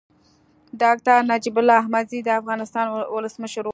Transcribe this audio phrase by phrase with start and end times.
[0.81, 3.69] ډاکټر نجيب الله احمدزی د افغانستان ولسمشر و.